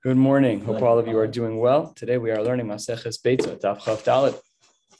[0.00, 0.60] Good morning.
[0.60, 1.92] Hope all of you are doing well.
[1.96, 4.40] Today we are learning Maseches Beitza, Daf Chav Dalet,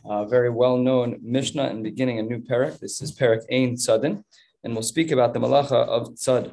[0.05, 2.81] a very well-known Mishnah and beginning a new parak.
[2.81, 4.24] This is parak Ein Tzadin,
[4.65, 6.51] and we'll speak about the malacha of tzad.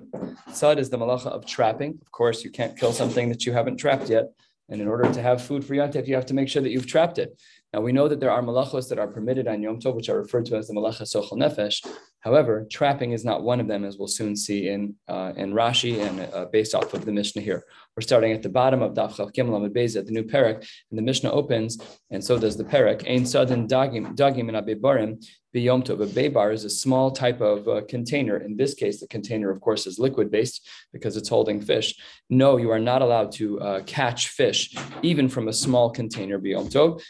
[0.49, 1.97] Tzad is the malacha of trapping.
[1.99, 4.25] Of course, you can't kill something that you haven't trapped yet.
[4.69, 6.85] And in order to have food for Yontif, you have to make sure that you've
[6.85, 7.35] trapped it.
[7.73, 10.19] Now we know that there are malachos that are permitted on Yom Tov, which are
[10.19, 11.83] referred to as the malacha sochel nefesh.
[12.25, 15.99] However, trapping is not one of them, as we'll soon see in uh, in Rashi
[15.99, 17.63] and uh, based off of the Mishnah here.
[17.95, 20.57] We're starting at the bottom of Daf Chav Gimel Amid Beis at the new parak,
[20.89, 21.77] and the Mishnah opens,
[22.09, 23.07] and so does the parak.
[23.07, 25.23] Ein sadin dagim dagim and abibarim
[25.55, 26.01] biyom tov.
[26.01, 28.37] A bebar is a small type of uh, container.
[28.37, 31.95] In this case, the container, of course, is liquid based because it's holding fish.
[32.29, 36.69] No, you are not allowed to uh, catch fish even from a small container biyom
[36.69, 37.01] tov.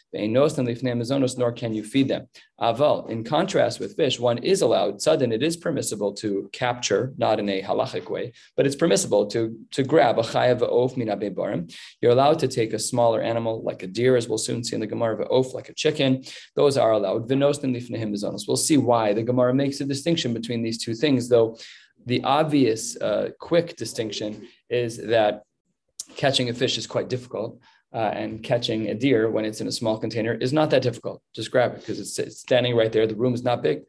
[1.38, 2.27] Nor can you feed them.
[2.62, 6.30] Aval, in contrast with fish, one is allowed, sudden, it is permissible to
[6.64, 9.41] capture, not in a halachic way, but it's permissible to,
[9.76, 11.62] to grab a chayav of min barim.
[12.02, 14.82] You're allowed to take a smaller animal like a deer, as we'll soon see in
[14.85, 16.12] the Gemara, of like a chicken.
[16.60, 17.30] Those are allowed.
[18.15, 18.43] Bezonos.
[18.48, 21.58] We'll see why the Gemara makes a distinction between these two things, though
[22.05, 25.43] the obvious, uh, quick distinction is that
[26.15, 27.60] catching a fish is quite difficult
[27.93, 31.21] uh, and catching a deer when it's in a small container is not that difficult.
[31.34, 33.08] Just grab it because it's, it's, standing right there.
[33.08, 33.84] The room is not big.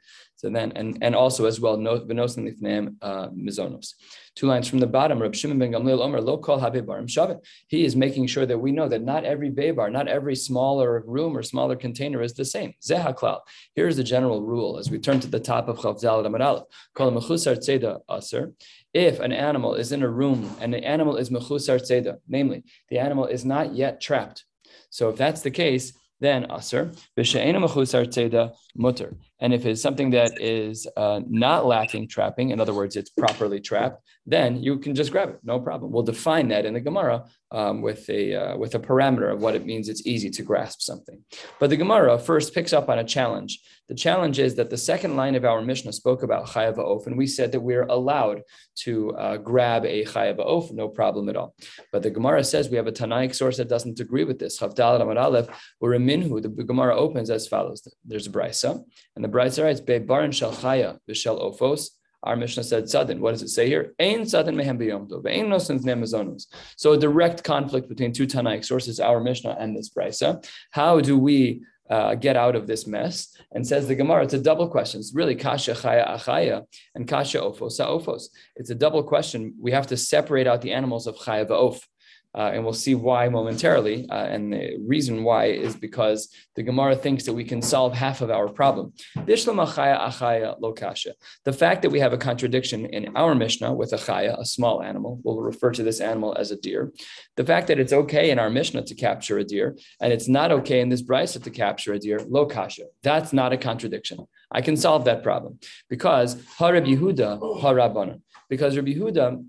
[0.46, 3.94] So then, and, and also as well, v'nosin lifneim uh, mizonos.
[4.36, 7.38] Two lines from the bottom, Rab Shimon ben Gamliel Omer, lo kol shavit.
[7.66, 11.36] He is making sure that we know that not every bebar, not every smaller room
[11.36, 12.74] or smaller container is the same.
[12.80, 13.40] Zehaklal.
[13.74, 16.62] Here's the general rule as we turn to the top of Chav Zal Amar
[16.94, 18.52] Kol mechusar tzeda aser.
[18.94, 23.00] If an animal is in a room and the animal is mechusar tzeda, namely the
[23.00, 24.44] animal is not yet trapped.
[24.90, 26.92] So if that's the case, then aser
[28.74, 29.16] mutter.
[29.40, 33.60] And if it's something that is uh, not lacking trapping, in other words, it's properly
[33.60, 35.92] trapped, then you can just grab it, no problem.
[35.92, 39.54] We'll define that in the Gemara um, with a uh, with a parameter of what
[39.54, 39.88] it means.
[39.88, 41.24] It's easy to grasp something.
[41.60, 43.60] But the Gemara first picks up on a challenge.
[43.88, 47.16] The challenge is that the second line of our Mishnah spoke about chayav of, and
[47.16, 48.42] we said that we're allowed
[48.82, 51.54] to uh, grab a chayav of, no problem at all.
[51.92, 54.58] But the Gemara says we have a Tanaic source that doesn't agree with this.
[54.58, 55.48] Chavdal Amar Aleph,
[55.80, 56.42] or a minhu.
[56.42, 57.86] The Gemara opens as follows.
[58.04, 58.82] There's a brisa,
[59.14, 61.90] and the brisa writes, "Be'baran shel chaya v'shel ofos."
[62.22, 63.20] Our Mishnah said sadin.
[63.20, 63.94] What does it say here?
[63.98, 65.24] Ein sadin mehem biyomto.
[65.26, 66.46] Ein nosins nemazonos.
[66.76, 70.44] So a direct conflict between two Tanaic sources, our Mishnah and this brisa.
[70.70, 73.36] How do we uh, get out of this mess?
[73.52, 75.00] And says the Gemara, it's a double question.
[75.00, 78.24] It's really kasha chaya achaya and kasha ofos ofos.
[78.56, 79.54] It's a double question.
[79.60, 81.80] We have to separate out the animals of chaya va'of.
[82.36, 84.06] Uh, and we'll see why momentarily.
[84.10, 88.20] Uh, and the reason why is because the Gemara thinks that we can solve half
[88.20, 88.92] of our problem.
[89.24, 89.36] The
[91.58, 95.18] fact that we have a contradiction in our Mishnah with a chaya, a small animal,
[95.24, 96.92] we'll refer to this animal as a deer.
[97.36, 100.52] The fact that it's okay in our Mishnah to capture a deer, and it's not
[100.52, 102.84] okay in this brisa to capture a deer, lo kasha.
[103.02, 104.26] That's not a contradiction.
[104.50, 105.58] I can solve that problem
[105.88, 108.20] because Harab Yehuda, Harabana.
[108.48, 109.44] Because Rabbi Yehuda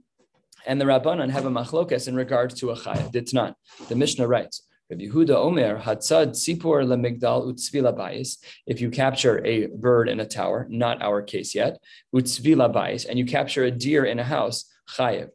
[0.65, 3.11] and the Rabbanan have a machlokas in regards to a chaya.
[3.11, 3.53] Ditnan.
[3.87, 8.37] The Mishnah writes, Rabbi Yehuda Omer Hatzad Sipur LeMigdal Utzvila Bais.
[8.65, 11.77] If you capture a bird in a tower, not our case yet,
[12.15, 15.29] Utzvila Bais, and you capture a deer in a house, chayev.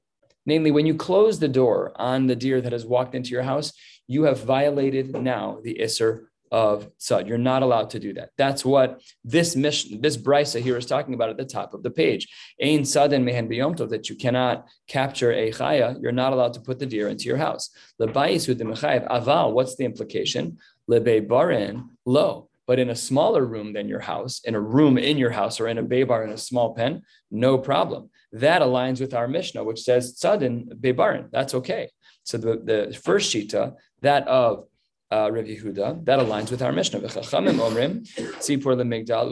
[0.47, 3.73] Namely, when you close the door on the deer that has walked into your house,
[4.09, 7.27] you have violated now the Isser of tzad.
[7.27, 8.29] You're not allowed to do that.
[8.37, 11.91] That's what this mission, this brisa here is talking about at the top of the
[11.91, 12.29] page.
[12.63, 16.01] Ein sadin mehen biyomtov, that you cannot capture a chaya.
[16.01, 17.71] You're not allowed to put the deer into your house.
[17.99, 19.53] Aval.
[19.53, 20.59] What's the implication?
[20.87, 22.51] Lebe barin lo.
[22.67, 25.67] But in a smaller room than your house, in a room in your house, or
[25.69, 28.11] in a bebar in a small pen, no problem.
[28.31, 31.29] That aligns with our Mishnah, which says tzadin bebarin.
[31.33, 31.89] That's okay.
[32.25, 34.67] So the, the first shita, that of
[35.13, 36.05] uh, Rav Yehuda.
[36.07, 37.01] That aligns with our Mishnah.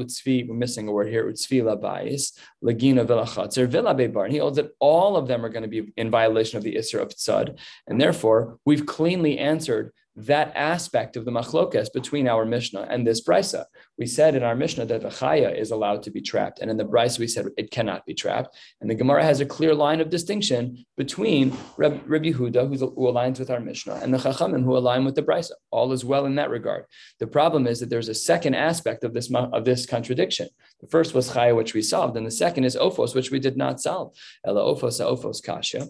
[0.01, 0.49] Utzvi.
[0.49, 1.25] We're missing a word here.
[1.31, 5.93] Utzvi labayis lagina v'lachatzer v'la he holds that all of them are going to be
[5.97, 11.25] in violation of the isser of tzad, and therefore we've cleanly answered that aspect of
[11.25, 13.65] the machlokas between our Mishnah and this brisa.
[13.97, 16.77] We said in our Mishnah that the chaya is allowed to be trapped, and in
[16.77, 18.57] the brisa we said it cannot be trapped.
[18.81, 23.51] And the Gemara has a clear line of distinction between Rabbi Yehuda, who aligns with
[23.51, 25.53] our Mishnah, and the Chachamim, who align with the brisa.
[25.71, 26.85] All is well in that regard.
[27.19, 30.49] The problem is that there's a second aspect of this of this contradiction.
[30.81, 33.57] The first was chaya, which we solved, and the second is ofos, which we did
[33.57, 34.15] not solve.
[34.45, 35.87] Ela ophos ofos kasha.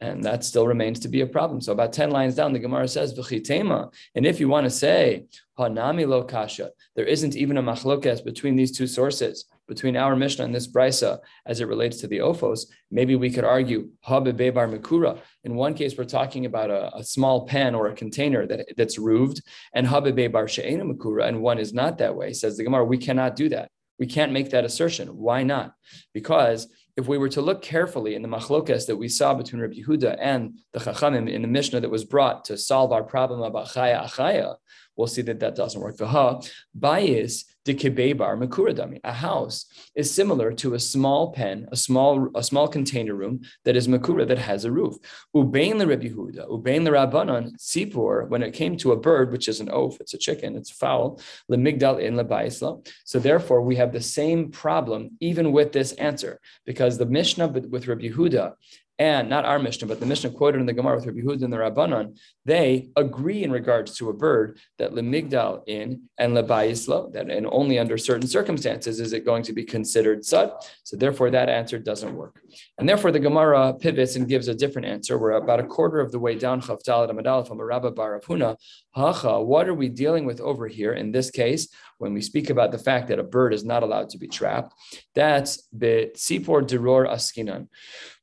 [0.00, 1.60] And that still remains to be a problem.
[1.60, 3.92] So about 10 lines down, the Gemara says, V'chitema.
[4.14, 5.26] And if you want to say,
[5.58, 9.46] Hanami lo kasha, there isn't even a machlokes between these two sources.
[9.66, 13.44] between our Mishnah and this brisa as it relates to the ophos, maybe we could
[13.44, 15.18] argue habe bebar mikura.
[15.44, 18.98] In one case, we're talking about a, a, small pan or a container that, that's
[18.98, 19.42] roofed,
[19.72, 22.32] and habe bebar she'ena mikura, and one is not that way.
[22.32, 23.70] Says the Gemara, we cannot do that.
[23.98, 25.08] We can't make that assertion.
[25.08, 25.74] Why not?
[26.12, 29.74] Because if we were to look carefully in the machlokas that we saw between Rabbi
[29.74, 33.68] Yehuda and the Chachamim in the Mishnah that was brought to solve our problem about
[33.68, 34.56] chaya achaya,
[34.96, 35.96] we'll see that that doesn't work.
[35.96, 39.00] V'ha bias de kebebar mekuradami.
[39.04, 43.76] A house is similar to a small pen, a small a small container room that
[43.76, 44.96] is makura that has a roof.
[45.34, 48.28] Ubein the Rabbi Yehuda, ubein the Rabbanon sipur.
[48.28, 50.74] When it came to a bird, which is an oaf, it's a chicken, it's a
[50.74, 51.20] fowl.
[51.50, 52.86] Lemigdal in lebaisla.
[53.04, 57.88] So therefore, we have the same problem even with this answer because the Mishnah with
[57.88, 58.54] Rabbi Yehuda
[58.98, 61.52] and not our Mishnah, but the Mishnah quoted in the Gemara with Rabbi Hud and
[61.52, 67.28] the Rabbanon, they agree in regards to a bird that lemigdal in and lebayislo, that
[67.28, 70.52] and only under certain circumstances is it going to be considered sud.
[70.84, 72.40] So therefore, that answer doesn't work.
[72.78, 75.18] And therefore, the Gemara pivots and gives a different answer.
[75.18, 78.56] We're about a quarter of the way down Chavdal Amadal from Rabba Barapuna.
[78.94, 81.68] Hacha, what are we dealing with over here in this case
[81.98, 84.72] when we speak about the fact that a bird is not allowed to be trapped?
[85.16, 87.68] That's bit sipor deror askinan.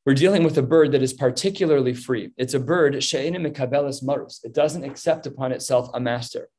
[0.04, 2.32] We're dealing with a bird that is particularly free.
[2.36, 4.44] It's a bird, she'ena mikabelis marus.
[4.44, 6.50] It doesn't accept upon itself a master.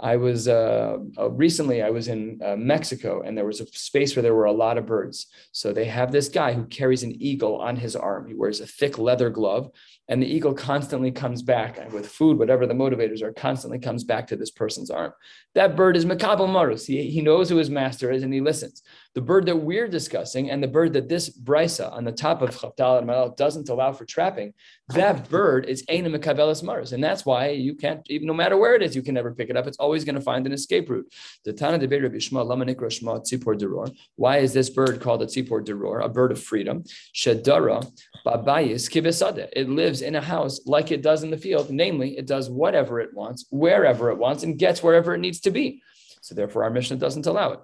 [0.00, 4.14] I was uh, uh, recently I was in uh, Mexico and there was a space
[4.14, 5.26] where there were a lot of birds.
[5.52, 8.26] So they have this guy who carries an eagle on his arm.
[8.26, 9.70] He wears a thick leather glove
[10.08, 14.26] and the eagle constantly comes back with food, whatever the motivators are, constantly comes back
[14.28, 15.12] to this person's arm.
[15.54, 16.86] That bird is Makabal Marus.
[16.86, 18.82] He, he knows who his master is and he listens.
[19.14, 22.50] The bird that we're discussing and the bird that this brisa on the top of
[22.50, 24.54] Chaftal and Malal doesn't allow for trapping,
[24.90, 26.92] that bird is Eina Makabelas Marus.
[26.92, 29.50] And that's why you can't, even no matter where it is, you can never pick
[29.50, 29.66] it up.
[29.66, 31.12] It's always going to find an escape route.
[31.44, 33.94] The Tana de Rabbi Shma, Lamanikra Shma, Tzipor Deror.
[34.16, 36.84] Why is this bird called a Tzipor Deror, a bird of freedom?
[37.14, 37.90] Shadara,
[38.24, 39.48] Babayis, Kibesade.
[39.52, 43.00] It lives in a house like it does in the field, namely, it does whatever
[43.00, 45.82] it wants, wherever it wants, and gets wherever it needs to be.
[46.20, 47.60] So therefore, our Mishnah doesn't allow it.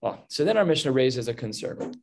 [0.00, 1.94] Well, so then our Mishnah raises a concern.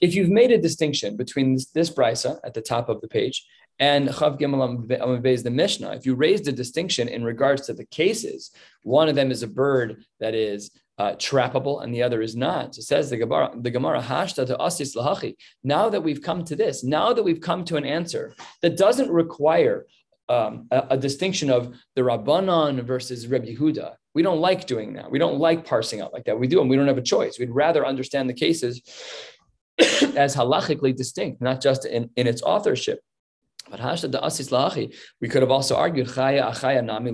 [0.00, 3.46] If you've made a distinction between this, this brisa at the top of the page
[3.78, 8.50] and Chav Gimel the Mishnah, if you raised a distinction in regards to the cases,
[8.82, 12.74] one of them is a bird that is uh, trappable and the other is not.
[12.74, 15.36] So says the Gemara, the Gemara hashta to asis lahachi.
[15.62, 19.10] Now that we've come to this, now that we've come to an answer that doesn't
[19.10, 19.86] require
[20.28, 23.94] um, a, a, distinction of the Rabbanon versus Reb Yehuda.
[24.14, 25.10] We don't like doing that.
[25.10, 26.38] We don't like parsing out like that.
[26.38, 27.38] We do, and we don't have a choice.
[27.38, 28.82] We'd rather understand the cases
[29.78, 33.00] as halachically distinct, not just in, in its authorship.
[33.70, 33.80] But
[35.20, 37.10] we could have also argued chaya achaya nami.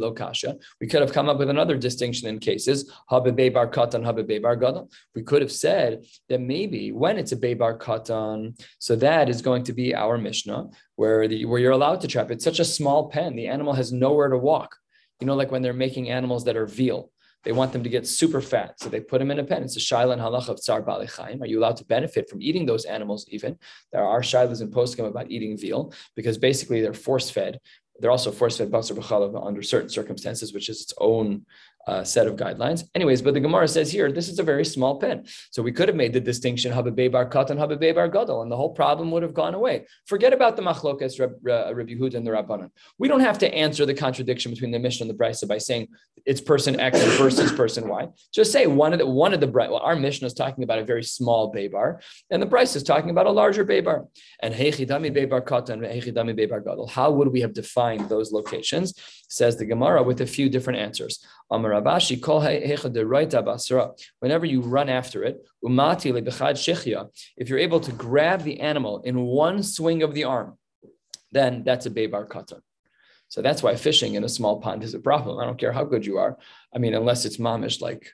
[0.81, 4.57] We could have come up with another distinction in cases habibe bar katan habibe bar
[4.57, 4.91] gadol.
[5.15, 9.65] We could have said that maybe when it's a bebar katan, so that is going
[9.65, 12.31] to be our mishnah where the where you're allowed to trap.
[12.31, 14.77] It's such a small pen, the animal has nowhere to walk.
[15.21, 17.11] You know, like when they're making animals that are veal.
[17.45, 18.81] They want them to get super fat.
[18.81, 19.63] So they put them in a pen.
[19.63, 22.67] It's a shaila and halach of tsar bali Are you allowed to benefit from eating
[22.67, 23.59] those animals even?
[23.93, 27.61] There are shilas in poskim about eating veal because basically they're force fed.
[28.01, 31.45] They're also force fed basar b'chalav under certain circumstances, which is its own
[31.87, 32.85] uh, set of guidelines.
[32.95, 35.27] Anyways, but the Gemara says here, this is a very small pen.
[35.51, 38.57] So we could have made the distinction, Habibay bar katan, Habibay bar gadol, and the
[38.57, 39.87] whole problem would have gone away.
[40.07, 42.71] Forget about the machlokas, Rabbi Yehuda and the Rabbanan.
[42.99, 45.89] We don't have to answer the contradiction between the Mishnah and the Brisa by saying
[46.25, 48.09] it's person X versus person Y.
[48.33, 50.85] Just say one of the, one of the, well, our Mishnah is talking about a
[50.85, 54.07] very small baybar, and the Brisa is talking about a larger baybar.
[54.41, 56.87] And Heichidami baybar katan, Heichidami baybar gadol.
[56.87, 58.95] How would we have defined those locations?
[59.35, 61.19] Says the Gemara with a few different answers.
[61.49, 61.83] Whenever
[64.47, 65.45] you run after it.
[67.37, 70.57] If you're able to grab the animal in one swing of the arm,
[71.33, 72.61] then that's a bebar katan.
[73.27, 75.41] So that's why fishing in a small pond is a problem.
[75.41, 76.39] I don't care how good you are.
[76.73, 78.13] I mean, unless it's mamish like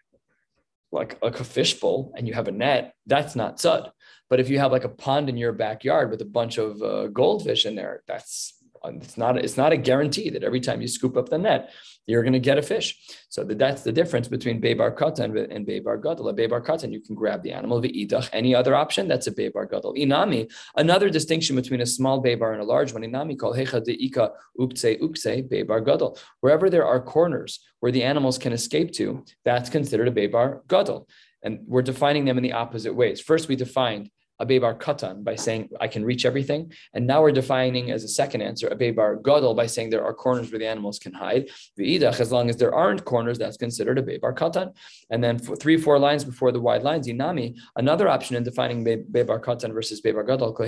[0.90, 3.92] like like a fishbowl and you have a net, that's not sud.
[4.30, 7.08] But if you have like a pond in your backyard with a bunch of uh,
[7.08, 11.16] goldfish in there, that's it's not it's not a guarantee that every time you scoop
[11.16, 11.70] up the net
[12.10, 12.98] you're going to get a fish.
[13.28, 16.28] So that's the difference between Bebar Katan and Bebar Gadol.
[16.28, 18.28] A Bebar Katan, you can grab the animal, V'idach.
[18.32, 19.94] Any other option, that's a Bebar Gadol.
[19.94, 23.02] Inami, another distinction between a small Bebar and a large one.
[23.02, 26.18] Inami called Hecha Deika Upse Upse Bebar Gadol.
[26.40, 31.08] Wherever there are corners where the animals can escape to, that's considered a Bebar Gadol.
[31.42, 33.20] And we're defining them in the opposite ways.
[33.20, 34.10] First, we defined
[34.40, 36.72] a bebar katan by saying I can reach everything.
[36.94, 40.14] And now we're defining as a second answer a bebar gadol by saying there are
[40.14, 41.50] corners where the animals can hide.
[41.78, 44.74] V'idach, as long as there aren't corners, that's considered a bebar katan.
[45.10, 48.84] And then for three, four lines before the wide lines, inami, another option in defining
[48.84, 50.66] bebar katan versus bebar gadol, bebar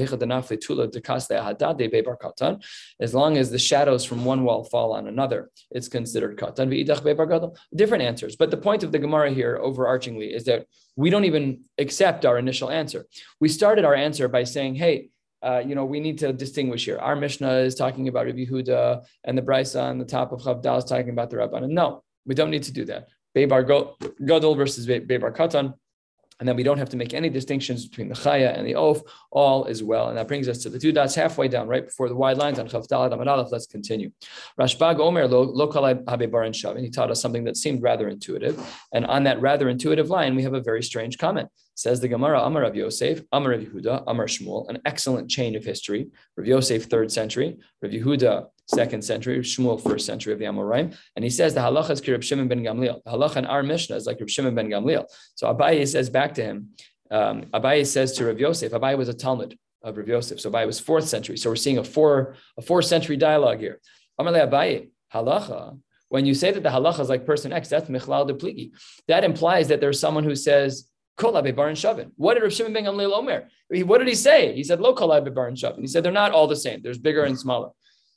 [2.18, 2.62] katan,
[3.00, 6.68] as long as the shadows from one wall fall on another, it's considered katan.
[6.68, 7.56] V'idach bebar gadol.
[7.74, 8.36] Different answers.
[8.36, 12.38] But the point of the Gemara here, overarchingly, is that we don't even accept our
[12.38, 13.06] initial answer.
[13.40, 15.08] We started our answer by saying, hey,
[15.42, 16.98] uh, you know, we need to distinguish here.
[16.98, 20.78] Our Mishnah is talking about Rabbi Huda, and the Brisa on the top of Chavdal
[20.78, 21.70] is talking about the Rabbanan.
[21.70, 23.08] No, we don't need to do that.
[23.34, 23.64] Bebar
[24.24, 25.74] Gadol versus Bebar Katan
[26.42, 29.00] and then we don't have to make any distinctions between the chaya and the oaf.
[29.30, 32.08] All is well, and that brings us to the two dots halfway down, right before
[32.08, 34.10] the wide lines on Chavdalad Amad Let's continue.
[34.58, 38.60] Rashbag Omer lo habe bar and He taught us something that seemed rather intuitive,
[38.92, 41.48] and on that rather intuitive line, we have a very strange comment.
[41.74, 45.64] Says the Gemara, Amar Rav Yosef, Amar Rav Yehuda, Amar Shmuel, an excellent chain of
[45.64, 46.08] history.
[46.36, 50.96] Rav Yosef, third century, Rav Yehuda, second century, Shmuel, first century of the Amoraim.
[51.16, 53.02] And he says the halacha is Reb Shimon ben Gamliel.
[53.04, 55.06] The halacha in our Mishnah is like Reb Shimon ben Gamliel.
[55.34, 56.68] So Abaye says back to him,
[57.10, 60.40] um, Abaye says to Rav Yosef, Abaye was a Talmud of Rav Yosef.
[60.40, 61.38] So Abaye was fourth century.
[61.38, 63.80] So we're seeing a four, a four century dialogue here.
[64.18, 65.78] Amar Abaye, halacha.
[66.10, 68.72] When you say that the halacha is like person X, that's michlal de pligi.
[69.08, 70.86] That implies that there's someone who says.
[71.16, 73.48] What did Rav Shimon ben Gamliel Omer?
[73.84, 74.54] What did he say?
[74.54, 75.80] He said, Lo Kol Barin Shavin.
[75.80, 76.80] He said, they're not all the same.
[76.82, 77.70] There's bigger and smaller.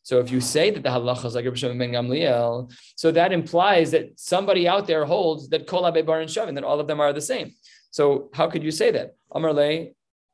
[0.03, 3.31] So if you say that the halacha is like Rav Shimon ben Gamliel, so that
[3.33, 7.11] implies that somebody out there holds that Kol Barin Shavin, that all of them are
[7.11, 7.53] the same.
[7.91, 9.15] So how could you say that?
[9.31, 9.53] Amar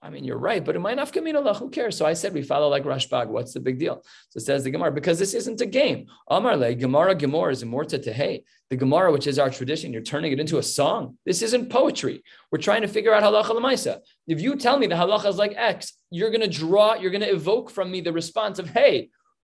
[0.04, 1.54] I mean, you're right, but it might not mean Allah.
[1.54, 1.96] Who cares?
[1.96, 3.28] So I said we follow like Rashbag.
[3.28, 4.04] What's the big deal?
[4.30, 6.08] So says the Gemara because this isn't a game.
[6.28, 8.44] Amar le Gemara Gemara is immorta tehe.
[8.72, 11.18] The Gemara, which is our tradition, you're turning it into a song.
[11.24, 12.24] This isn't poetry.
[12.52, 14.00] We're trying to figure out halacha lemaisa.
[14.28, 17.22] If you tell me the halacha is like X, you're going to draw, you're going
[17.22, 19.10] to evoke from me the response of, hey,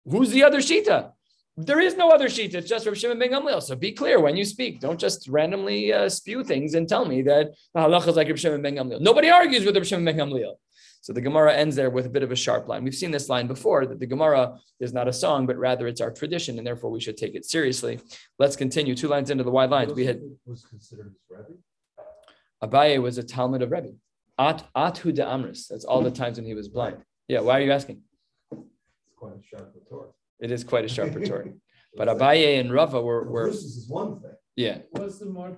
[0.07, 1.13] who's the other shita?
[1.57, 2.55] There is no other sheet.
[2.55, 3.63] It's just Rav Shimon ben Gamliel.
[3.63, 4.81] So be clear when you speak.
[4.81, 8.63] Don't just randomly uh, spew things and tell me that halacha is like Rav Shimon
[8.63, 9.01] ben Gamliel.
[9.01, 10.55] Nobody argues with Rav Shimon ben Gamliel.
[11.03, 12.85] So the Gemara ends there with a bit of a sharp line.
[12.85, 16.01] We've seen this line before that the Gemara is not a song, but rather it's
[16.01, 18.01] our tradition, and therefore we should take it seriously.
[18.39, 18.95] Let's continue.
[18.95, 19.93] Two lines into the wide lines.
[19.93, 21.59] We had was considered as Rebbe.
[22.63, 23.95] Abaye was a Talmud of Rebbe.
[24.39, 25.67] At Athu de Amris.
[25.67, 26.99] That's all the times when he was blind.
[27.27, 27.41] Yeah.
[27.41, 28.03] Why are you asking?
[28.53, 28.63] It's
[29.17, 30.13] quite a sharp retort.
[30.43, 31.49] It is quite a sharp retort.
[31.97, 34.33] But Abaye and Rava were, were is one thing.
[34.57, 34.79] Yeah.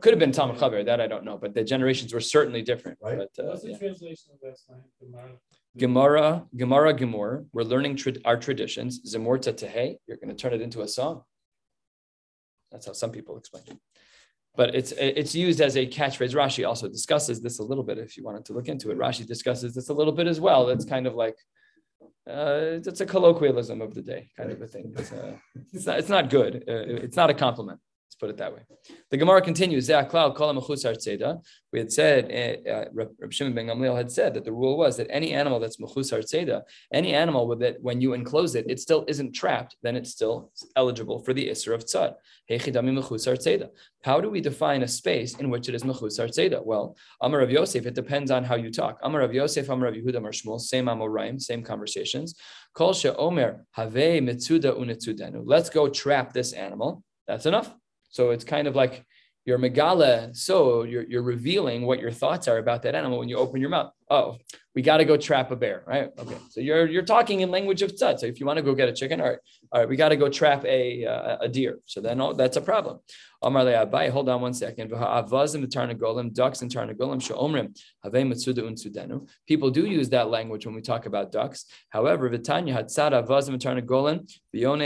[0.00, 2.99] Could have been Talmud Chaver, that I don't know, but the generations were certainly different.
[3.03, 3.19] Right.
[3.19, 3.79] But, uh, What's the yeah.
[3.79, 5.33] translation of that line?
[5.76, 7.47] Gemara, Gemara, Gemor.
[7.53, 9.00] We're learning tra- our traditions.
[9.12, 9.97] Zemorta Tehe.
[10.07, 11.23] You're going to turn it into a song.
[12.71, 13.79] That's how some people explain it.
[14.57, 16.33] But it's it's used as a catchphrase.
[16.33, 17.99] Rashi also discusses this a little bit.
[17.99, 20.69] If you wanted to look into it, Rashi discusses this a little bit as well.
[20.69, 21.35] It's kind of like
[22.28, 24.95] uh, it's a colloquialism of the day, kind of a thing.
[24.97, 25.37] It's, uh,
[25.73, 26.64] it's, not, it's not good.
[26.69, 27.81] Uh, it's not a compliment.
[28.14, 28.61] Let's put it that way.
[29.11, 29.88] The Gemara continues.
[29.88, 29.94] We
[31.80, 35.08] had said, uh, uh Reb Shimon ben Gamliel had said that the rule was that
[35.11, 39.04] any animal that's mechusar tzeda, any animal with it, when you enclose it, it still
[39.08, 42.14] isn't trapped, then it's still eligible for the isser of tzad.
[44.04, 46.64] How do we define a space in which it is mechusar tzeda?
[46.64, 49.00] Well, Amar of Yosef, it depends on how you talk.
[49.02, 52.37] Amar of Yosef, Amar of Yehuda, Amar Shmuel, same Amoraim, same conversations.
[52.75, 55.42] Kol Omer have mitzuda unetzudenu.
[55.44, 57.02] Let's go trap this animal.
[57.26, 57.75] That's enough.
[58.14, 59.04] So it's kind of like
[59.44, 63.37] you're megala, so you're, you're revealing what your thoughts are about that animal when you
[63.37, 63.90] open your mouth.
[64.09, 64.37] Oh,
[64.76, 66.11] we got to go trap a bear, right?
[66.16, 68.21] Okay, so you're you're talking in language of tzad.
[68.21, 69.38] So if you want to go get a chicken, all right,
[69.75, 71.81] all right, we got to go trap a uh, a deer.
[71.87, 73.00] So then that's a problem.
[73.43, 73.64] Amar
[74.09, 74.93] hold on one second.
[76.33, 76.71] Ducks and.
[79.49, 81.64] People do use that language when we talk about ducks.
[81.88, 82.75] However, Vitanya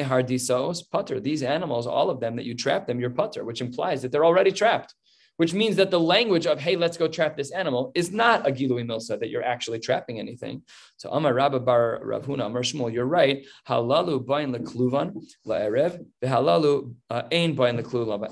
[0.05, 1.21] hardisaos putter.
[1.21, 4.25] These animals, all of them that you trap them, you're putter, which implies that they're
[4.25, 4.95] already trapped
[5.39, 8.51] which means that the language of, hey, let's go trap this animal is not a
[8.51, 10.63] Gilui Milsa, that you're actually trapping anything.
[10.97, 13.47] So Amar Rabba Bar Ravhuna, Amar Shmuel, you're right.
[13.69, 15.15] Halalu bain lekluvan
[15.47, 18.29] la'erev, v'halalu uh, ein bain lekluvan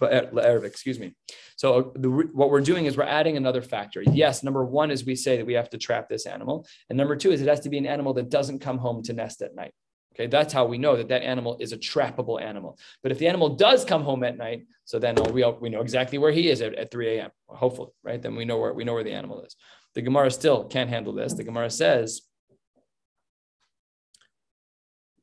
[0.00, 1.14] la'erev, excuse me.
[1.56, 4.02] So uh, the, what we're doing is we're adding another factor.
[4.02, 6.66] Yes, number one is we say that we have to trap this animal.
[6.90, 9.12] And number two is it has to be an animal that doesn't come home to
[9.12, 9.72] nest at night.
[10.14, 12.78] Okay, that's how we know that that animal is a trappable animal.
[13.02, 16.18] But if the animal does come home at night, so then we we know exactly
[16.18, 17.30] where he is at, at 3 a.m.
[17.48, 18.22] Hopefully, right?
[18.22, 19.56] Then we know where we know where the animal is.
[19.94, 21.34] The Gemara still can't handle this.
[21.34, 22.22] The Gemara says,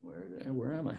[0.02, 0.96] where where am I?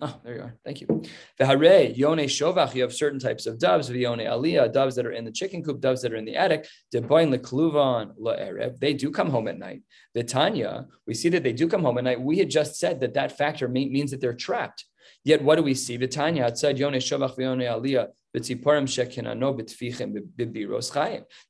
[0.00, 0.54] Oh, there you are.
[0.64, 1.02] Thank you.
[1.38, 2.74] The hare yone shovach.
[2.74, 3.90] You have certain types of doves.
[3.90, 6.68] Yone aliyah, doves that are in the chicken coop, doves that are in the attic.
[6.94, 8.78] Deboin lekluvan laerev.
[8.78, 9.82] They do come home at night.
[10.14, 12.20] The Tanya, we see that they do come home at night.
[12.20, 14.84] We had just said that that factor means that they're trapped.
[15.24, 15.96] Yet what do we see?
[15.96, 18.08] The Tanya outside yone shovach yone aliyah.
[18.36, 18.84] Chayim.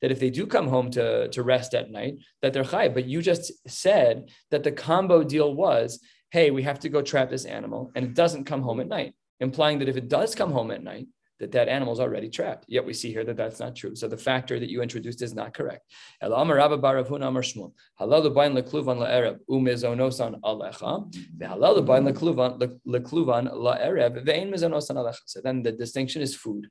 [0.00, 2.88] That if they do come home to, to rest at night, that they're chai.
[2.88, 7.30] But you just said that the combo deal was hey, we have to go trap
[7.30, 10.52] this animal, and it doesn't come home at night, implying that if it does come
[10.52, 11.06] home at night,
[11.40, 12.64] that that animal is already trapped.
[12.68, 13.94] Yet we see here that that's not true.
[13.94, 15.82] So the factor that you introduced is not correct.
[16.20, 16.28] So
[25.42, 26.68] then the distinction is food.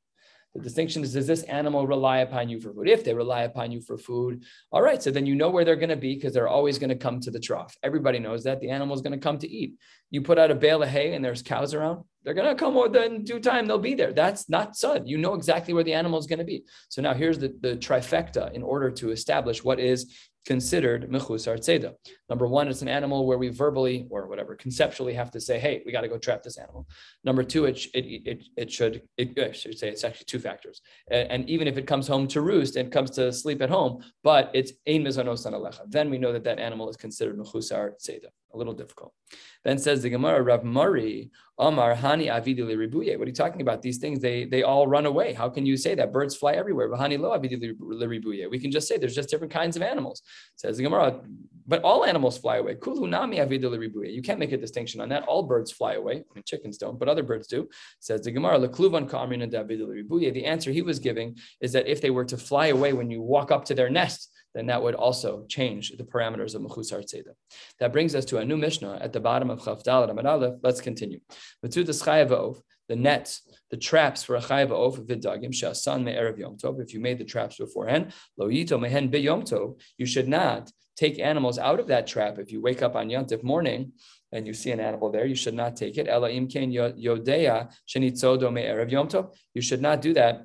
[0.58, 2.90] The distinction is does this animal rely upon you for food?
[2.90, 5.76] If they rely upon you for food, all right, so then you know where they're
[5.76, 7.78] going to be because they're always going to come to the trough.
[7.84, 9.76] Everybody knows that the animal is going to come to eat.
[10.10, 12.76] You put out a bale of hay and there's cows around, they're going to come
[12.96, 14.14] in due time, they'll be there.
[14.14, 15.08] That's not sud.
[15.08, 16.66] You know exactly where the animal is going to be.
[16.90, 20.12] So now here's the, the trifecta in order to establish what is
[20.48, 21.94] considered mechusar tzeda.
[22.30, 25.84] Number one, it's an animal where we verbally or whatever conceptually have to say, "Hey,
[25.86, 26.88] we got to go trap this animal."
[27.26, 30.82] Number two, it it it, it should it I should say it's actually two factors.
[31.12, 33.94] And, and, even if it comes home to roost and comes to sleep at home,
[34.24, 38.30] but it's ein mizanos alecha, then we know that that animal is considered mechusar tzeda.
[38.54, 39.12] A little difficult.
[39.66, 43.18] Then says the Gemara, Rav Mari, Hani Avidili Ribuye.
[43.18, 43.82] What are you talking about?
[43.82, 45.34] These things, they they all run away.
[45.34, 46.14] How can you say that?
[46.14, 46.90] Birds fly everywhere.
[46.90, 48.50] Hani lo Avidili Ribuye.
[48.50, 50.22] We can just say there's just different kinds of animals.
[50.56, 51.22] Says the Gemara,
[51.68, 52.76] but all animals fly away.
[52.76, 54.14] Kulu Nami Avidili Ribuye.
[54.14, 55.24] You can't make a distinction on that.
[55.24, 56.14] All birds fly away.
[56.18, 57.68] I mean, chickens don't, but other birds do.
[58.00, 60.34] Says the Gemara, Ribuye.
[60.34, 63.22] The answer he was giving is that if they were to fly away when you
[63.22, 67.34] walk up to their nest, then that would also change the parameters of Mechusar Tzeda.
[67.80, 70.56] That brings us to a new Mishnah at the bottom of Chav Dalet Amad Aleph.
[70.64, 71.20] Let's continue.
[72.90, 76.80] The nets, the traps for a chayav of vidagim shasan me'erev yom tov.
[76.82, 79.80] If you made the traps beforehand, lo yito mehen be yom tov.
[79.98, 82.40] You should not take animals out of that trap.
[82.40, 83.92] If you wake up on yom morning
[84.32, 86.08] and you see an animal there, you should not take it.
[86.08, 89.36] Ela imken yodea shenitzodo me'erev yom tov.
[89.54, 90.44] You should not do that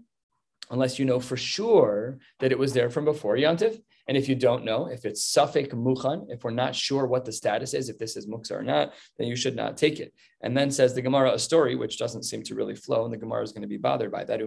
[0.72, 3.80] unless you know for sure that it was there from before Yantiv.
[4.08, 7.32] And if you don't know, if it's Safek Mukhan, if we're not sure what the
[7.32, 10.12] status is, if this is Muksa or not, then you should not take it.
[10.44, 13.18] And then says the Gemara a story which doesn't seem to really flow, and the
[13.18, 14.40] Gemara is going to be bothered by that.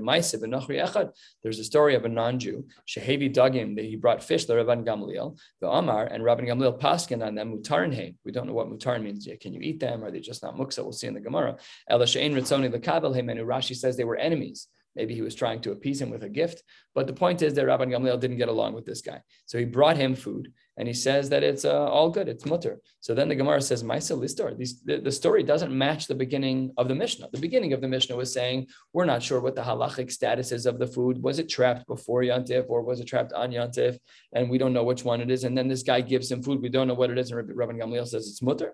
[1.44, 5.38] There's a story of a non-Jew, Shehevi Dagim, that he brought fish, the Rabban Gamliel,
[5.62, 9.26] the Amar, and Rabban Gamliel paskin on them mutarn We don't know what mutarn means.
[9.40, 10.04] Can you eat them?
[10.04, 10.84] Are they just not muksa?
[10.84, 11.56] We'll see in the Gemara.
[11.90, 14.68] Rashi says they were enemies.
[14.96, 16.64] Maybe he was trying to appease him with a gift.
[16.94, 19.22] But the point is that Rabban Gamliel didn't get along with this guy.
[19.46, 22.80] So he brought him food and he says that it's uh, all good, it's mutter.
[23.02, 24.56] So then the Gemara says, Maisa Listor,
[24.86, 27.30] the, the story doesn't match the beginning of the Mishnah.
[27.32, 30.66] The beginning of the Mishnah was saying, we're not sure what the halachic status is
[30.66, 31.22] of the food.
[31.22, 33.98] Was it trapped before Yantif or was it trapped on Yantif?
[34.34, 35.44] And we don't know which one it is.
[35.44, 36.62] And then this guy gives him food.
[36.62, 37.32] We don't know what it is.
[37.32, 38.74] And Rabban Gamliel says it's mutter.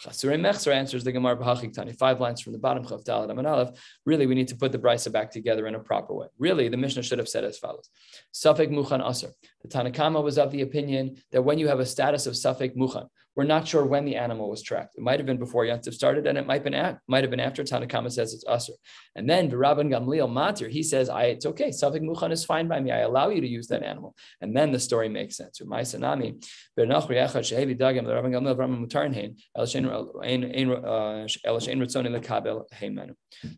[0.00, 3.50] Chasurei Mechzer answers the Gemara B'Hachik Tani, five lines from the bottom, Chav Dalet Amad
[3.50, 3.70] Aleph.
[4.06, 6.28] Really, we need to put the brisa back together in a proper way.
[6.38, 7.90] Really, the Mishnah should have said as follows:
[8.32, 9.32] Safek Muchan Aser.
[9.62, 13.08] The Tanakama was of the opinion that when you have a status of Safek Muchan,
[13.38, 14.96] we're not sure when the animal was tracked.
[14.96, 17.38] It might have been before Yantif started, and it might, been at, might have been
[17.38, 18.72] after Tanakama says it's usher.
[19.14, 21.68] And then the Rabban Gamliel Matir, he says, I, it's okay.
[21.68, 22.90] Safik Muchan is fine by me.
[22.90, 24.16] I allow you to use that animal.
[24.40, 25.60] And then the story makes sense.
[25.64, 26.44] My Sanami,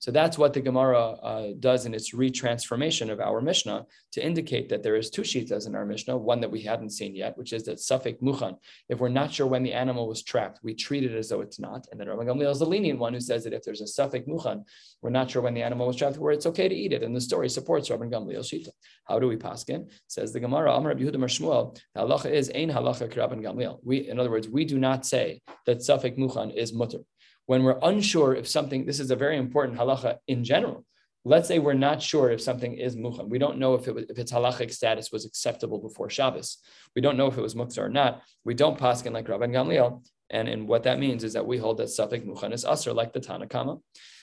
[0.01, 4.69] So that's what the Gemara uh, does in its retransformation of our Mishnah to indicate
[4.69, 7.55] that there is two shitas in our Mishnah, one that we hadn't seen yet, which
[7.55, 8.57] is that Safik Muchan,
[8.91, 10.61] if we're not sure when the animal was trapped.
[10.63, 11.87] We treat it as though it's not.
[11.91, 14.27] And then Rabbi Gamliel is the lenient one who says that if there's a suffix
[14.29, 14.65] muchan,
[15.03, 17.03] we're not sure when the animal was trapped, where it's okay to eat it.
[17.03, 18.71] And the story supports Rabbi Gamliel's shita.
[19.05, 19.91] How do we paskin?
[20.09, 23.79] Says the Gemara, Amar Yehuda Shmuel, the halacha is ein halacha Rabbi Gamliel.
[23.83, 27.01] We, in other words, we do not say that suffix muchan is mutter.
[27.47, 30.85] When we're unsure if something, this is a very important halacha in general
[31.25, 33.29] let's say we're not sure if something is muchan.
[33.29, 36.59] We don't know if it was, if its halachic status was acceptable before Shabbos.
[36.97, 38.23] We don't know if it was muktzah or not.
[38.45, 40.05] We don't paskin like Rabban Gamliel.
[40.31, 43.13] And, and what that means is that we hold that Safik Muchan is Asr, like
[43.13, 43.81] the Tanakama.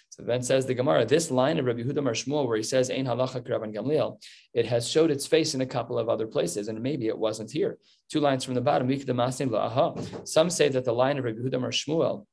[0.09, 3.05] So then says the Gemara, this line of Rabbi Huda Shmuel, where he says Ein
[3.05, 4.19] halacha Rabban Gamliel,
[4.53, 7.51] it has showed its face in a couple of other places, and maybe it wasn't
[7.51, 7.77] here.
[8.09, 8.89] Two lines from the bottom,
[10.25, 12.25] Some say that the line of Rabbi Huda Shmuel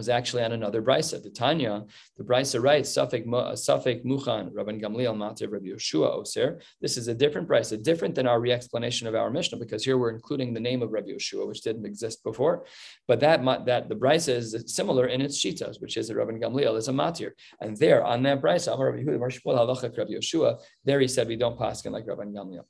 [0.00, 1.22] was actually on another brisa.
[1.22, 1.84] The Tanya,
[2.16, 6.48] the brisa writes, Safek Safek Muchan, Rabban Gamliel Matir Rabbi Yeshua Oser.
[6.80, 10.14] This is a different brisa, different than our re-explanation of our Mishnah, because here we're
[10.18, 12.64] including the name of Rabbi Yeshua, which didn't exist before.
[13.06, 16.76] But that that the brisa is similar in its shitas, which is that Rabban Gamliel
[16.78, 20.50] is a matir, and there on that brisa, Rabbi Yehuda Rabbi Yeshua,
[20.86, 22.64] there he said we don't paskin like Rabban Gamliel.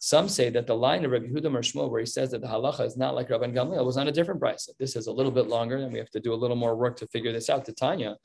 [0.00, 2.86] Some say that the line of Rabbi Yehuda Marshmuel, where he says that the halacha
[2.86, 4.70] is not like Rabban Gamliel, was on a different brisa.
[4.78, 6.96] This is a little bit longer, and we have to do a little more work
[6.98, 7.64] to figure this out.
[7.66, 8.16] To Tanya,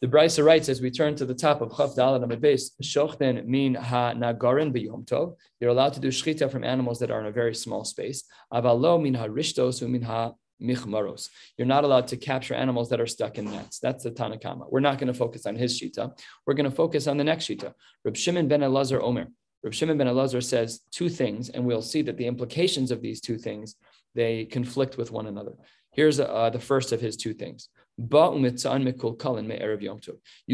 [0.00, 3.44] the Brisa writes as we turn to the top of Chaf Dalet Amid Beis, Shochten
[3.46, 5.36] min ha nagarin b'yom tov.
[5.60, 8.24] You're allowed to do shchita from animals that are in a very small space.
[8.52, 11.28] Avalo min ha rishtos min ha michmaros.
[11.56, 13.78] You're not allowed to capture animals that are stuck in nets.
[13.78, 14.70] That's the Tanakama.
[14.70, 16.16] We're not going to focus on his shita.
[16.46, 17.72] We're going to focus on the next shita.
[18.04, 19.28] Reb Shimon ben Elazar Omer.
[19.62, 23.20] Reb Shimon ben Elazar says two things, and we'll see that the implications of these
[23.20, 23.76] two things
[24.14, 25.52] they conflict with one another.
[25.92, 27.68] Here's uh, the first of his two things.
[27.98, 28.06] You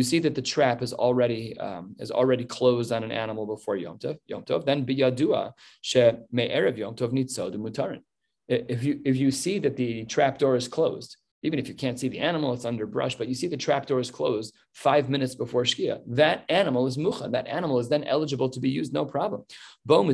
[0.02, 3.98] see that the trap is already um, is already closed on an animal before Yom
[3.98, 4.18] Tov.
[4.26, 4.64] Yom Tov.
[4.66, 8.02] Then biyadua she me'erev Yom Tov nitzod mutarin.
[8.48, 11.98] If you if you see that the trap door is closed, even if you can't
[11.98, 15.34] see the animal, it's under brush, but you see the trapdoor is closed five minutes
[15.34, 16.00] before Shkia.
[16.06, 17.28] That animal is mucha.
[17.28, 19.44] That animal is then eligible to be used, no problem.
[19.86, 20.08] But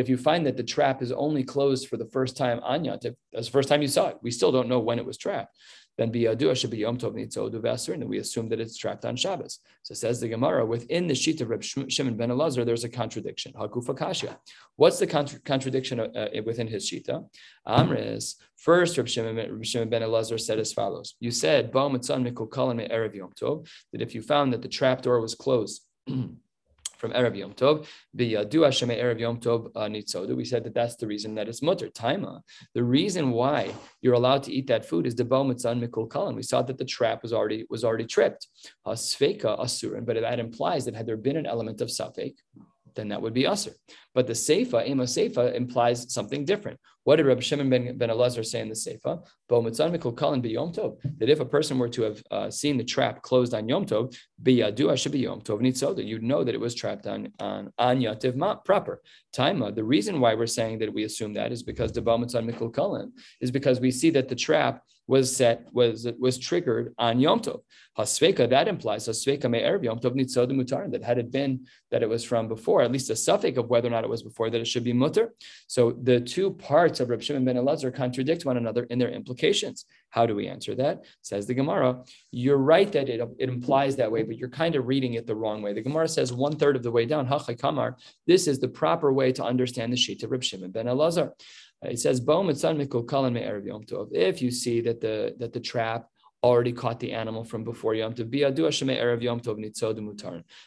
[0.00, 2.98] if you find that the trap is only closed for the first time anya,
[3.32, 5.56] that's the first time you saw it, we still don't know when it was trapped
[5.96, 9.16] then biyadua should be yom tov nitzodu v'asur, and we assume that it's trapped on
[9.16, 9.60] Shabbos.
[9.82, 13.52] So says the Gemara, within the sheet of Reb Shimon ben Elazar, there's a contradiction.
[13.52, 14.36] Hakufa kashya.
[14.76, 17.24] What's the contra- contradiction uh, uh within his shita?
[17.66, 21.14] Amris, first Reb Shimon, Reb Shimon ben Elazar said as follows.
[21.20, 25.20] You said, Ba mitzan erev yom tov, that if you found that the trap door
[25.20, 25.82] was closed,
[27.04, 27.86] from Erev Yom Tov.
[28.16, 30.34] Erev Yom Tov.
[30.34, 32.40] We said that that's the reason that it's mutter taima.
[32.72, 36.34] The reason why you're allowed to eat that food is the mitzan mikol kalan.
[36.34, 38.48] We saw that the trap was already was already tripped.
[38.86, 42.36] Hasfeka asurin, but that implies that had there been an element of safek,
[42.94, 43.74] then that would be usr.
[44.14, 46.80] But the seifa, ema seifa, implies something different.
[47.04, 49.22] What did Rabbi Shimon ben, ben Elazar say in the seifa?
[51.18, 54.16] That if a person were to have uh, seen the trap closed on Yom Tov,
[56.06, 59.02] you'd know that it was trapped on on, on Yativ proper.
[59.36, 59.74] Taima.
[59.74, 63.10] The reason why we're saying that we assume that is because the Baumitzan Mikul Kalan
[63.40, 67.60] is because we see that the trap was set was was triggered on Yom Tov.
[67.98, 72.08] Hasveka that implies Hasveka me'er Yom Tov nitzod mutar that had it been that it
[72.08, 74.60] was from before, at least a suffix of whether or not it was before that
[74.60, 75.34] it should be mutter.
[75.66, 79.84] So the two parts of Reb Shimon ben Elazar contradict one another in their implications.
[80.10, 81.04] How do we answer that?
[81.22, 82.02] Says the Gemara.
[82.30, 85.34] You're right that it, it implies that way, but you're kind of reading it the
[85.34, 85.72] wrong way.
[85.72, 87.28] The Gemara says one third of the way down.
[87.58, 87.96] Kamar.
[88.26, 91.32] This is the proper way to understand the sheet of Shimon ben Elazar.
[91.84, 96.08] Uh, it says, If you see that the that the trap
[96.44, 98.30] already caught the animal from before Yom Tov.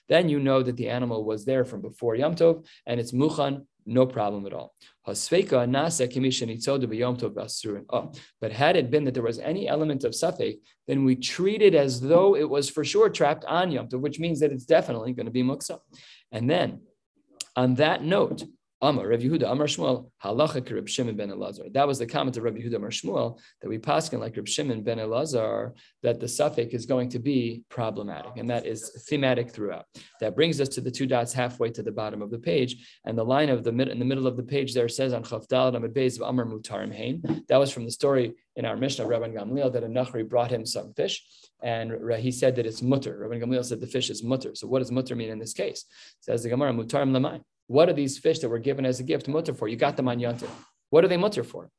[0.10, 3.64] Then you know that the animal was there from before Yom Tov and it's muchan,
[3.88, 4.76] no problem at all.
[5.08, 5.14] Oh,
[8.42, 11.74] but had it been that there was any element of safek, then we treat it
[11.74, 15.14] as though it was for sure trapped on Yom Tov, which means that it's definitely
[15.14, 15.80] going to be muksa.
[16.32, 16.82] And then
[17.56, 18.44] on that note,
[18.80, 21.74] Amar, Rav Yehuda, Amar Shmuel, halacha Reb Shimon ben Elazar.
[21.74, 24.84] That was the comment of Rav Yehuda Amar Shmuel that we paskin like Reb Shimon
[24.84, 25.72] ben Elazar
[26.04, 29.86] that the suffix is going to be problematic, and that is thematic throughout.
[30.20, 33.18] That brings us to the two dots halfway to the bottom of the page, and
[33.18, 35.76] the line of the mid in the middle of the page there says on Chavdal
[35.76, 37.24] Amid Beis of Amar Mutarim Hain.
[37.50, 40.68] That was from the story in our Mishnah Rabban Gamliel that a Nachri brought him
[40.68, 41.26] some fish,
[41.64, 43.28] and he said that it's mutter.
[43.28, 44.54] Rabban Gamliel said the fish is mutter.
[44.54, 45.86] So what does mutter mean in this case?
[46.20, 47.42] It Says the Gemara Mutarim Lamai.
[47.68, 49.68] What are these fish that were given as a gift mutter for?
[49.68, 50.50] You got them on Yontif.
[50.90, 51.70] What are they mutter for?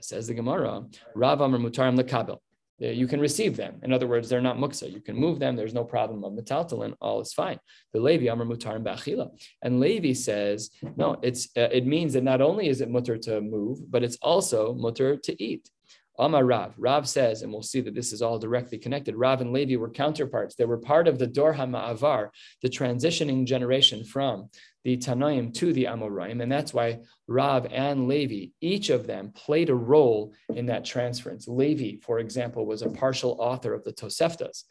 [0.00, 2.38] Says the Gemara, Rav Amr Mutarim Lekabel.
[2.78, 3.78] You can receive them.
[3.84, 4.92] In other words, they're not muksa.
[4.92, 5.54] You can move them.
[5.54, 6.94] There's no problem of metaltalin.
[7.00, 7.58] All is fine.
[7.92, 9.30] The Levi Amr Mutarim Bachila.
[9.62, 13.40] And Levi says, no, it's uh, it means that not only is it mutter to
[13.40, 15.70] move, but it's also mutter to eat.
[16.18, 16.74] Amar Rav.
[16.78, 19.16] Rav says, and we'll see that this is all directly connected.
[19.16, 20.54] Rav and Levi were counterparts.
[20.54, 22.28] They were part of the Dor HaMa'avar,
[22.62, 24.48] the transitioning generation from
[24.84, 26.42] the Tanaim to the Amoraim.
[26.42, 31.48] And that's why Rav and Levi, each of them played a role in that transference.
[31.48, 34.64] Levi, for example, was a partial author of the Toseftas.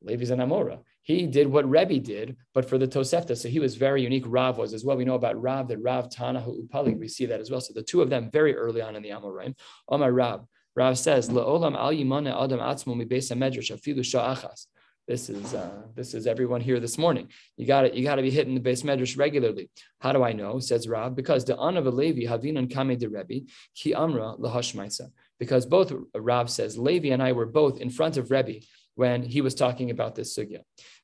[0.00, 0.78] Levi's an Amora.
[1.02, 3.36] He did what Rebbe did, but for the Tosefta.
[3.36, 4.24] So he was very unique.
[4.26, 4.96] Rav was as well.
[4.96, 7.60] We know about Rav, that Rav Tanahu Upali, we see that as well.
[7.60, 9.54] So the two of them very early on in the Amoraim.
[9.88, 10.46] Omar Rav,
[10.78, 14.66] Rav says, "Le'olam al yimane adam atzmo mi beis medrash afilu sha'achas."
[15.08, 17.26] This is uh, this is everyone here this morning.
[17.56, 17.94] You got it.
[17.94, 19.70] You got to be hitting the base medrash regularly.
[20.00, 20.60] How do I know?
[20.60, 25.10] Says Rab, because the Ana Levi Havinan Kame de Rebbe Ki Amra Lahashmaisa.
[25.40, 28.60] Because both Rav says Levi and I were both in front of Rebbe
[28.94, 30.60] when he was talking about this sugya.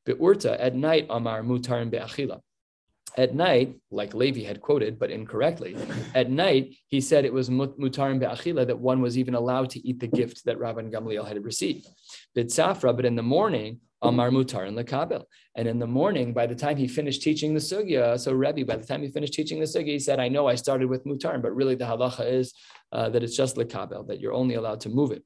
[0.06, 2.40] Be'urta at night Amar mutarim Be'achila.
[3.16, 5.76] At night, like Levi had quoted, but incorrectly,
[6.14, 10.00] at night he said it was mutarim be'achila that one was even allowed to eat
[10.00, 11.86] the gift that Rabban Gamliel had received.
[12.36, 15.24] Bitsafra, but in the morning, Amar Mutar and Lekabel.
[15.56, 18.76] And in the morning, by the time he finished teaching the sugya, so Rebbe, by
[18.76, 21.40] the time he finished teaching the sugya, he said, I know I started with Mutar,
[21.40, 22.52] but really the halacha is
[22.92, 25.24] uh, that it's just Lekabel, that you're only allowed to move it.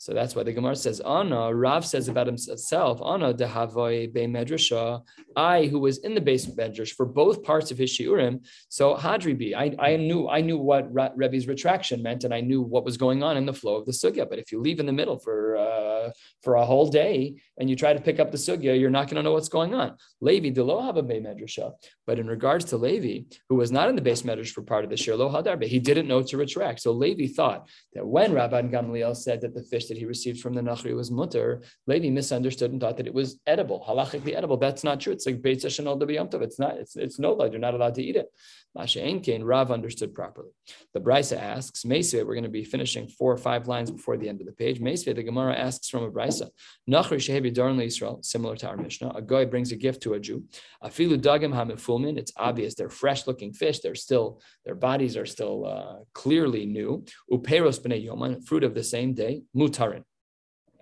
[0.00, 5.02] So that's why the Gemara says, Anna, Rav says about himself, Anna dehavoy be medrasha,
[5.36, 8.46] I who was in the base medrash for both parts of his shiurim.
[8.70, 12.86] So hadribi, I, I knew I knew what Rebbe's retraction meant, and I knew what
[12.86, 14.26] was going on in the flow of the sugya.
[14.26, 17.76] But if you leave in the middle for uh, for a whole day and you
[17.76, 19.98] try to pick up the sugya, you're not going to know what's going on.
[20.22, 21.72] Levi de lo hava be medrasha.
[22.06, 24.88] But in regards to Levi, who was not in the base medrash for part of
[24.88, 26.80] the shir lo hadarbe, he didn't know to retract.
[26.80, 30.54] So Levi thought that when Rabban Gamliel said that the fish that he received from
[30.54, 34.56] the Nachri was mutter, Levi misunderstood and thought that it was edible, halachically edible.
[34.56, 35.12] That's not true.
[35.12, 37.36] It's like Beit Shanol It's not, it's, it's no.
[37.44, 38.28] You're not allowed to eat it.
[38.74, 40.50] Masha Kain, Rav understood properly.
[40.94, 44.28] The Brisa asks, Mesve, we're going to be finishing four or five lines before the
[44.28, 44.80] end of the page.
[44.80, 46.48] Mesve, the Gemara asks from a Brisa,
[46.88, 50.20] Nachri Shehebi Darn Israel, similar to our Mishnah, a guy brings a gift to a
[50.20, 50.44] Jew.
[50.84, 53.80] Afilu Dagim Hamifulmin, it's obvious they're fresh looking fish.
[53.80, 57.04] They're still, their bodies are still uh, clearly new.
[57.32, 59.42] Uperos Bnei Yoman, fruit of the same day,
[59.80, 60.04] Mutarin.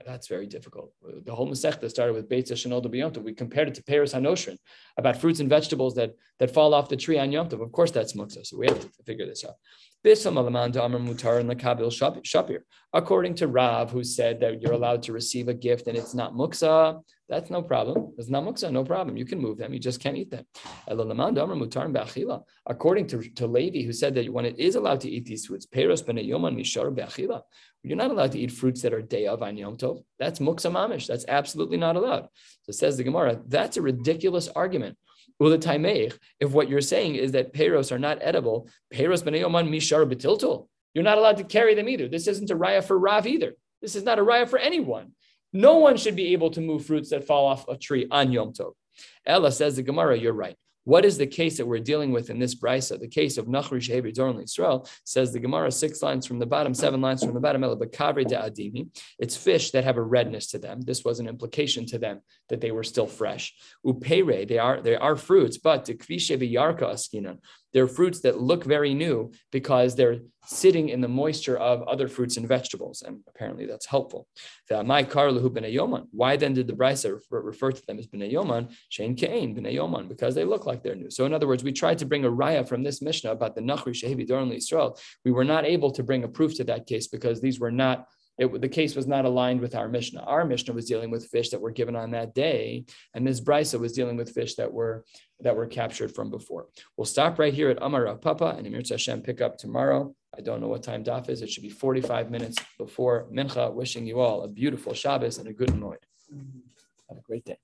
[0.07, 0.93] That's very difficult.
[1.03, 4.57] The whole Masechta started with Beitza Shanol de We compared it to Peros Hanoshrin
[4.97, 7.61] about fruits and vegetables that, that fall off the tree on Yom Tov.
[7.63, 8.47] Of course, that's muksa.
[8.47, 9.57] So we have to figure this out.
[12.95, 16.35] According to Rav, who said that you're allowed to receive a gift and it's not
[16.35, 18.15] muksa, that's no problem.
[18.17, 19.17] It's not muksa, no problem.
[19.17, 20.47] You can move them, you just can't eat them.
[22.67, 25.67] According to, to Levi, who said that when it is allowed to eat these foods,
[27.89, 30.05] you're not allowed to eat fruits that are day of on Yom Tov.
[30.19, 31.07] That's muksa mamish.
[31.07, 32.29] That's absolutely not allowed.
[32.63, 34.97] So says the Gemara, that's a ridiculous argument.
[35.39, 39.71] Well, the taimeich, if what you're saying is that peros are not edible, peros b'neyoman
[39.71, 42.09] mishar betiltul, you're not allowed to carry them either.
[42.09, 43.55] This isn't a raya for Rav either.
[43.81, 45.13] This is not a raya for anyone.
[45.53, 48.53] No one should be able to move fruits that fall off a tree on Yom
[48.53, 48.73] Tov.
[49.25, 50.57] Ella says the Gemara, you're right.
[50.89, 52.99] What is the case that we're dealing with in this brisa?
[52.99, 56.73] The case of Nachri Shehevi Dorn Israel says the Gemara six lines from the bottom,
[56.73, 57.63] seven lines from the bottom.
[59.19, 60.81] It's fish that have a redness to them.
[60.81, 63.53] This was an implication to them that they were still fresh.
[63.85, 65.91] Upere, they are they are fruits, but.
[67.73, 72.39] They're fruits that look very new because they're sitting in the moisture of other fruits
[72.39, 74.27] and vegetables, and apparently that's helpful.
[74.71, 75.03] Why
[76.37, 78.73] then did the Brisa refer to them as b'neyoman?
[78.89, 81.11] Shane Kain b'neyoman because they look like they're new.
[81.11, 83.61] So in other words, we tried to bring a raya from this Mishnah about the
[83.61, 84.99] Nachri Shehevi Doron Israel.
[85.25, 88.07] We were not able to bring a proof to that case because these were not
[88.39, 90.23] it, the case was not aligned with our Mishnah.
[90.23, 93.79] Our Mishnah was dealing with fish that were given on that day, and this Brisa
[93.79, 95.05] was dealing with fish that were
[95.41, 96.67] that were captured from before.
[96.97, 100.15] We'll stop right here at Amar Papa and Emir Hashem pick up tomorrow.
[100.37, 101.43] I don't know what time Daf is.
[101.43, 103.73] It should be 45 minutes before Mincha.
[103.73, 106.05] Wishing you all a beautiful Shabbos and a good night.
[107.09, 107.59] Have a great day.